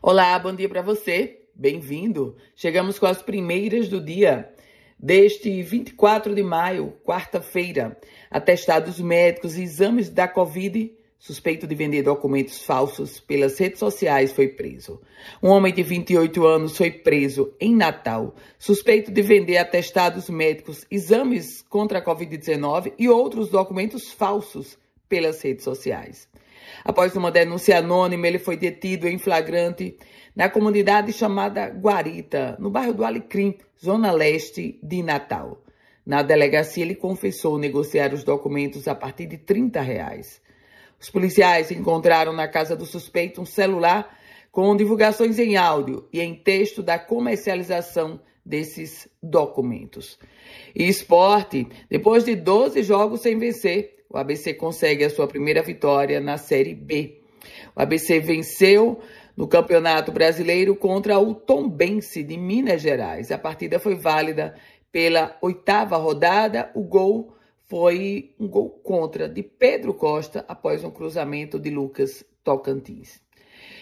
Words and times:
Olá, 0.00 0.38
bom 0.38 0.54
dia 0.54 0.68
para 0.68 0.80
você. 0.80 1.40
Bem-vindo. 1.52 2.36
Chegamos 2.54 3.00
com 3.00 3.06
as 3.06 3.20
primeiras 3.20 3.88
do 3.88 4.00
dia 4.00 4.48
deste 4.96 5.60
24 5.60 6.36
de 6.36 6.42
maio, 6.42 6.94
quarta-feira. 7.04 7.98
Atestados 8.30 9.00
médicos 9.00 9.58
e 9.58 9.64
exames 9.64 10.08
da 10.08 10.28
Covid. 10.28 10.92
Suspeito 11.18 11.66
de 11.66 11.74
vender 11.74 12.04
documentos 12.04 12.62
falsos 12.62 13.18
pelas 13.18 13.58
redes 13.58 13.80
sociais 13.80 14.30
foi 14.30 14.46
preso. 14.46 15.00
Um 15.42 15.48
homem 15.48 15.74
de 15.74 15.82
28 15.82 16.46
anos 16.46 16.76
foi 16.76 16.92
preso 16.92 17.52
em 17.58 17.74
Natal, 17.74 18.36
suspeito 18.56 19.10
de 19.10 19.20
vender 19.20 19.56
atestados 19.56 20.30
médicos, 20.30 20.86
exames 20.88 21.60
contra 21.62 21.98
a 21.98 22.04
Covid-19 22.04 22.92
e 22.96 23.08
outros 23.08 23.48
documentos 23.48 24.12
falsos 24.12 24.78
pelas 25.08 25.42
redes 25.42 25.64
sociais. 25.64 26.28
Após 26.84 27.14
uma 27.16 27.30
denúncia 27.30 27.78
anônima, 27.78 28.26
ele 28.26 28.38
foi 28.38 28.56
detido 28.56 29.08
em 29.08 29.18
flagrante 29.18 29.96
na 30.34 30.48
comunidade 30.48 31.12
chamada 31.12 31.66
Guarita, 31.66 32.56
no 32.58 32.70
bairro 32.70 32.94
do 32.94 33.04
Alecrim, 33.04 33.58
zona 33.82 34.12
leste 34.12 34.78
de 34.82 35.02
Natal. 35.02 35.62
Na 36.06 36.22
delegacia, 36.22 36.84
ele 36.84 36.94
confessou 36.94 37.58
negociar 37.58 38.14
os 38.14 38.24
documentos 38.24 38.88
a 38.88 38.94
partir 38.94 39.26
de 39.26 39.36
30 39.36 39.80
reais. 39.80 40.40
Os 41.00 41.10
policiais 41.10 41.70
encontraram 41.70 42.32
na 42.32 42.48
casa 42.48 42.74
do 42.74 42.86
suspeito 42.86 43.40
um 43.40 43.44
celular 43.44 44.16
com 44.50 44.74
divulgações 44.74 45.38
em 45.38 45.56
áudio 45.56 46.08
e 46.12 46.20
em 46.20 46.34
texto 46.34 46.82
da 46.82 46.98
comercialização 46.98 48.20
desses 48.44 49.06
documentos. 49.22 50.18
E 50.74 50.88
esporte, 50.88 51.68
depois 51.90 52.24
de 52.24 52.34
12 52.34 52.82
jogos 52.82 53.20
sem 53.20 53.38
vencer, 53.38 53.97
o 54.10 54.16
ABC 54.16 54.54
consegue 54.54 55.04
a 55.04 55.10
sua 55.10 55.26
primeira 55.26 55.62
vitória 55.62 56.20
na 56.20 56.38
Série 56.38 56.74
B. 56.74 57.20
O 57.76 57.80
ABC 57.82 58.20
venceu 58.20 59.00
no 59.36 59.46
Campeonato 59.46 60.10
Brasileiro 60.10 60.74
contra 60.74 61.18
o 61.18 61.34
Tombense 61.34 62.22
de 62.22 62.36
Minas 62.36 62.80
Gerais. 62.80 63.30
A 63.30 63.38
partida 63.38 63.78
foi 63.78 63.94
válida 63.94 64.54
pela 64.90 65.36
oitava 65.42 65.96
rodada. 65.96 66.70
O 66.74 66.82
gol 66.82 67.34
foi 67.66 68.34
um 68.40 68.48
gol 68.48 68.70
contra 68.82 69.28
de 69.28 69.42
Pedro 69.42 69.92
Costa 69.92 70.44
após 70.48 70.82
um 70.82 70.90
cruzamento 70.90 71.58
de 71.58 71.70
Lucas 71.70 72.24
Tocantins. 72.42 73.20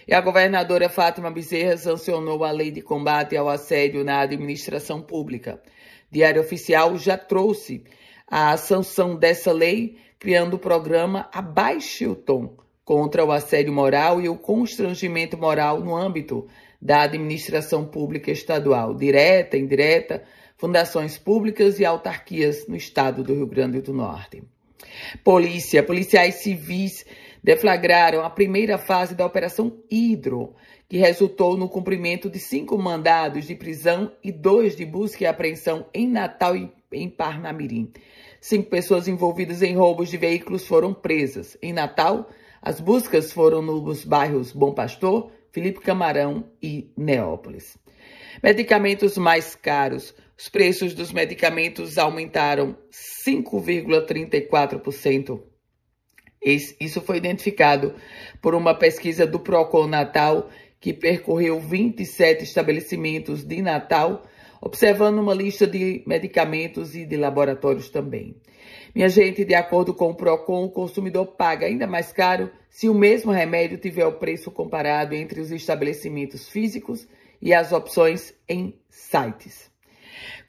E 0.09 0.13
a 0.13 0.21
governadora 0.21 0.89
Fátima 0.89 1.31
Bezerra 1.31 1.77
sancionou 1.77 2.45
a 2.45 2.51
lei 2.51 2.71
de 2.71 2.83
combate 2.83 3.37
ao 3.37 3.49
assédio 3.49 4.05
na 4.05 4.21
administração 4.21 5.01
pública. 5.01 5.63
Diário 6.11 6.41
Oficial 6.41 6.97
já 6.97 7.17
trouxe 7.17 7.85
a 8.27 8.57
sanção 8.57 9.17
dessa 9.17 9.53
lei 9.53 9.99
criando 10.19 10.55
o 10.55 10.59
programa 10.59 11.29
Abaixe 11.33 12.07
o 12.07 12.15
Tom 12.15 12.57
contra 12.85 13.25
o 13.25 13.33
assédio 13.33 13.73
moral 13.73 14.21
e 14.21 14.29
o 14.29 14.37
constrangimento 14.37 15.37
moral 15.37 15.81
no 15.81 15.95
âmbito 15.95 16.47
da 16.81 17.03
administração 17.03 17.85
pública 17.85 18.31
estadual, 18.31 18.95
direta, 18.95 19.57
indireta, 19.57 20.23
fundações 20.57 21.19
públicas 21.19 21.81
e 21.81 21.85
autarquias 21.85 22.67
no 22.67 22.77
estado 22.77 23.23
do 23.23 23.35
Rio 23.35 23.47
Grande 23.47 23.81
do 23.81 23.93
Norte. 23.93 24.43
Polícia, 25.25 25.83
policiais 25.83 26.37
civis 26.37 27.05
deflagraram 27.43 28.25
a 28.25 28.31
primeira 28.31 28.79
fase 28.79 29.15
da 29.15 29.27
Operação 29.27 29.81
Hidro, 29.91 30.55
que 30.89 30.97
resultou 30.97 31.57
no 31.57 31.69
cumprimento 31.69 32.31
de 32.31 32.39
cinco 32.39 32.79
mandados 32.79 33.47
de 33.47 33.55
prisão 33.55 34.13
e 34.23 34.31
dois 34.31 34.77
de 34.77 34.85
busca 34.85 35.25
e 35.25 35.27
apreensão 35.27 35.87
em 35.93 36.09
Natal 36.09 36.57
e 36.57 36.73
em 36.93 37.09
Parnamirim. 37.09 37.93
Cinco 38.41 38.71
pessoas 38.71 39.09
envolvidas 39.09 39.63
em 39.63 39.75
roubos 39.75 40.11
de 40.11 40.17
veículos 40.17 40.67
foram 40.67 40.95
presas. 40.95 41.57
Em 41.63 41.73
Natal, 41.73 42.29
as 42.63 42.81
buscas 42.81 43.33
foram 43.33 43.63
nos 43.63 44.05
bairros 44.05 44.53
Bom 44.53 44.73
Pastor, 44.73 45.31
Felipe 45.53 45.81
Camarão 45.81 46.45
e 46.63 46.93
Neópolis. 46.97 47.77
Medicamentos 48.43 49.17
mais 49.17 49.55
caros. 49.55 50.13
Os 50.39 50.51
preços 50.51 50.93
dos 50.93 51.13
medicamentos 51.13 51.97
aumentaram 51.97 52.77
5,34%. 53.27 55.41
Isso 56.43 57.01
foi 57.01 57.17
identificado 57.17 57.95
por 58.43 58.55
uma 58.55 58.75
pesquisa 58.75 59.27
do 59.27 59.41
Procon 59.41 59.87
Natal 59.87 60.51
que 60.79 60.93
percorreu 60.93 61.59
27 61.59 62.45
estabelecimentos 62.45 63.43
de 63.43 63.63
Natal 63.63 64.27
observando 64.67 65.21
uma 65.21 65.33
lista 65.33 65.65
de 65.65 66.03
medicamentos 66.05 66.97
e 66.97 67.07
de 67.07 67.17
laboratórios 67.17 67.89
também. 67.89 68.35
Minha 68.93 69.09
gente, 69.09 69.45
de 69.45 69.55
acordo 69.55 69.95
com 69.95 70.11
o 70.11 70.15
PROCON, 70.15 70.65
o 70.65 70.71
consumidor 70.71 71.25
paga 71.27 71.67
ainda 71.67 71.87
mais 71.87 72.13
caro 72.13 72.51
se 72.69 72.89
o 72.89 72.95
mesmo 72.95 73.31
remédio 73.31 73.79
tiver 73.79 74.05
o 74.07 74.19
preço 74.19 74.51
comparado 74.51 75.15
entre 75.15 75.41
os 75.41 75.53
estabelecimentos 75.53 76.49
físicos 76.49 77.07
e 77.41 77.55
as 77.55 77.71
opções 77.71 78.35
em 78.49 78.77
sites. 78.91 79.71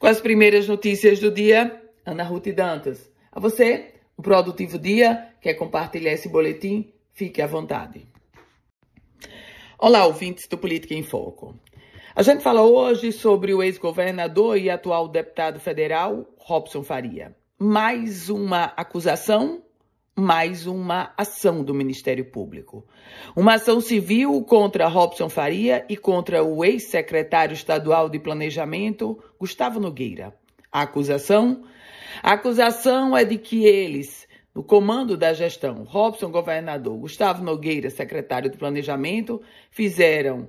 Com 0.00 0.08
as 0.08 0.20
primeiras 0.20 0.66
notícias 0.66 1.20
do 1.20 1.30
dia, 1.30 1.80
Ana 2.04 2.24
Ruth 2.24 2.48
Dantas. 2.48 3.08
A 3.30 3.38
você, 3.38 3.94
um 4.18 4.22
produtivo 4.22 4.80
dia. 4.80 5.28
Quer 5.40 5.54
compartilhar 5.54 6.12
esse 6.12 6.28
boletim? 6.28 6.92
Fique 7.12 7.40
à 7.40 7.46
vontade. 7.46 8.04
Olá, 9.78 10.04
ouvintes 10.06 10.48
do 10.48 10.58
Política 10.58 10.94
em 10.94 11.04
Foco. 11.04 11.54
A 12.18 12.22
gente 12.24 12.42
fala 12.42 12.62
hoje 12.62 13.12
sobre 13.12 13.54
o 13.54 13.62
ex-governador 13.62 14.58
e 14.58 14.68
atual 14.68 15.06
deputado 15.06 15.60
federal, 15.60 16.26
Robson 16.36 16.82
Faria. 16.82 17.32
Mais 17.56 18.28
uma 18.28 18.64
acusação, 18.76 19.62
mais 20.16 20.66
uma 20.66 21.14
ação 21.16 21.62
do 21.62 21.72
Ministério 21.72 22.24
Público. 22.24 22.84
Uma 23.36 23.54
ação 23.54 23.80
civil 23.80 24.42
contra 24.42 24.88
Robson 24.88 25.28
Faria 25.28 25.86
e 25.88 25.96
contra 25.96 26.42
o 26.42 26.64
ex-secretário 26.64 27.54
estadual 27.54 28.08
de 28.08 28.18
Planejamento, 28.18 29.22
Gustavo 29.38 29.78
Nogueira. 29.78 30.34
A 30.72 30.82
acusação? 30.82 31.62
A 32.20 32.32
acusação 32.32 33.16
é 33.16 33.24
de 33.24 33.38
que 33.38 33.64
eles 33.64 34.26
no 34.58 34.64
comando 34.64 35.16
da 35.16 35.32
gestão, 35.32 35.84
Robson, 35.84 36.32
governador, 36.32 36.98
Gustavo 36.98 37.44
Nogueira, 37.44 37.90
secretário 37.90 38.50
de 38.50 38.58
Planejamento, 38.58 39.40
fizeram 39.70 40.48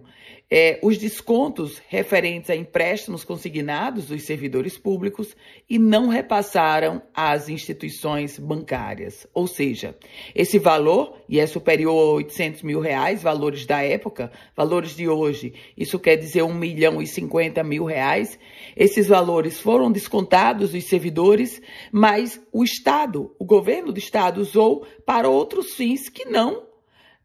é, 0.52 0.80
os 0.82 0.98
descontos 0.98 1.80
referentes 1.88 2.50
a 2.50 2.56
empréstimos 2.56 3.24
consignados 3.24 4.08
dos 4.08 4.24
servidores 4.24 4.78
públicos 4.78 5.36
e 5.70 5.78
não 5.78 6.08
repassaram 6.08 7.02
às 7.14 7.50
instituições 7.50 8.40
bancárias. 8.40 9.28
Ou 9.32 9.46
seja, 9.46 9.96
esse 10.34 10.58
valor, 10.58 11.22
e 11.30 11.40
é 11.40 11.46
superior 11.46 12.14
a 12.14 12.14
800 12.16 12.64
mil 12.64 12.80
reais, 12.80 13.22
valores 13.22 13.66
da 13.68 13.84
época, 13.84 14.32
valores 14.56 14.96
de 14.96 15.08
hoje, 15.08 15.54
isso 15.78 16.00
quer 16.00 16.16
dizer 16.16 16.42
1 16.42 16.52
milhão 16.54 17.00
e 17.00 17.06
50 17.06 17.64
mil 17.64 17.86
reais, 17.86 18.40
esses 18.76 19.08
valores 19.08 19.60
foram 19.60 19.92
descontados 19.92 20.72
dos 20.72 20.86
servidores, 20.86 21.62
mas 21.92 22.42
o 22.52 22.64
Estado, 22.64 23.36
o 23.38 23.46
governo 23.46 23.92
do 23.92 24.00
Estado 24.00 24.42
usou 24.42 24.86
para 25.06 25.30
outros 25.30 25.76
fins 25.76 26.10
que 26.10 26.26
não 26.26 26.68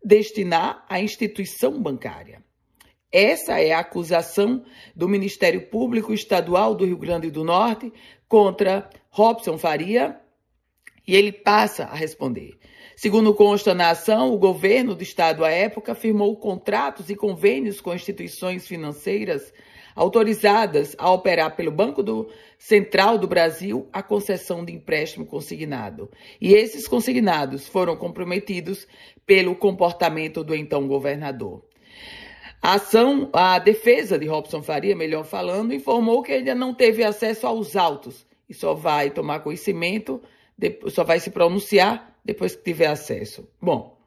destinar 0.05 0.85
à 0.91 1.01
instituição 1.01 1.81
bancária. 1.81 2.45
Essa 3.15 3.61
é 3.61 3.73
a 3.73 3.79
acusação 3.79 4.65
do 4.93 5.09
Ministério 5.09 5.69
Público 5.69 6.13
Estadual 6.13 6.75
do 6.75 6.85
Rio 6.85 6.97
Grande 6.97 7.31
do 7.31 7.45
Norte 7.45 7.93
contra 8.27 8.91
Robson 9.09 9.57
Faria 9.57 10.19
e 11.07 11.15
ele 11.15 11.31
passa 11.31 11.85
a 11.85 11.95
responder. 11.95 12.59
Segundo 12.97 13.33
consta 13.33 13.73
na 13.73 13.91
ação, 13.91 14.35
o 14.35 14.37
governo 14.37 14.97
do 14.97 15.05
estado 15.05 15.45
à 15.45 15.51
época 15.53 15.95
firmou 15.95 16.37
contratos 16.37 17.09
e 17.09 17.15
convênios 17.15 17.81
com 17.81 17.95
instituições 17.95 18.67
financeiras 18.67 19.55
autorizadas 19.95 20.97
a 20.99 21.09
operar 21.13 21.55
pelo 21.55 21.71
Banco 21.71 22.03
do 22.03 22.29
Central 22.59 23.17
do 23.17 23.29
Brasil 23.29 23.89
a 23.93 24.03
concessão 24.03 24.65
de 24.65 24.73
empréstimo 24.73 25.25
consignado. 25.25 26.11
E 26.41 26.53
esses 26.53 26.89
consignados 26.89 27.69
foram 27.69 27.97
comprometidos 27.97 28.89
pelo 29.25 29.55
comportamento 29.55 30.43
do 30.43 30.53
então 30.53 30.89
governador. 30.89 31.63
A 32.65 32.77
ação, 32.77 33.29
a 33.35 33.59
defesa 33.59 34.19
de 34.19 34.27
Robson 34.27 34.62
Faria, 34.62 34.97
melhor 34.97 35.23
falando, 35.23 35.75
informou 35.75 36.23
que 36.23 36.33
ainda 36.33 36.55
não 36.55 36.73
teve 36.73 37.05
acesso 37.05 37.47
aos 37.47 37.77
autos 37.77 38.27
e 38.49 38.55
só 38.55 38.73
vai 38.73 39.11
tomar 39.11 39.41
conhecimento, 39.41 40.23
só 40.88 41.05
vai 41.05 41.21
se 41.21 41.31
pronunciar 41.31 42.17
depois 42.25 42.56
que 42.56 42.62
tiver 42.62 42.87
acesso. 42.87 43.47
Bom, 43.61 43.99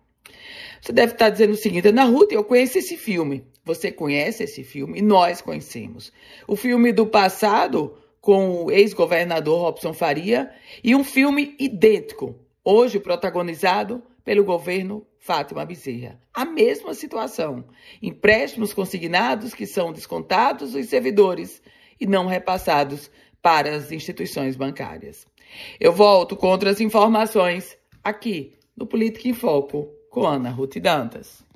você 0.81 0.91
deve 0.91 1.11
estar 1.11 1.29
dizendo 1.29 1.51
o 1.51 1.55
seguinte, 1.55 1.89
Ana 1.89 2.05
Ruth, 2.05 2.31
eu 2.31 2.43
conheço 2.43 2.79
esse 2.79 2.97
filme. 2.97 3.45
Você 3.63 3.91
conhece 3.91 4.43
esse 4.43 4.63
filme 4.63 4.97
e 4.97 5.03
nós 5.03 5.39
conhecemos. 5.39 6.11
O 6.47 6.55
filme 6.55 6.91
do 6.91 7.05
passado 7.05 7.95
com 8.19 8.63
o 8.63 8.71
ex-governador 8.71 9.61
Robson 9.61 9.93
Faria 9.93 10.49
e 10.83 10.95
um 10.95 11.03
filme 11.03 11.55
idêntico, 11.59 12.35
hoje 12.65 12.99
protagonizado 12.99 14.01
pelo 14.27 14.43
governo 14.43 15.07
Fátima 15.17 15.65
Bezerra. 15.65 16.19
A 16.33 16.43
mesma 16.43 16.93
situação. 16.93 17.63
Empréstimos 18.01 18.73
consignados 18.73 19.53
que 19.53 19.65
são 19.65 19.93
descontados 19.93 20.73
dos 20.73 20.87
servidores 20.87 21.61
e 21.97 22.05
não 22.05 22.27
repassados 22.27 23.09
para 23.41 23.73
as 23.73 23.89
instituições 23.89 24.57
bancárias. 24.57 25.25
Eu 25.79 25.93
volto 25.93 26.35
com 26.35 26.47
outras 26.47 26.81
informações 26.81 27.77
aqui 28.03 28.53
no 28.75 28.85
Política 28.85 29.29
em 29.29 29.33
Foco 29.33 29.87
com 30.09 30.27
Ana 30.27 30.49
Ruth 30.49 30.75
Dantas. 30.75 31.46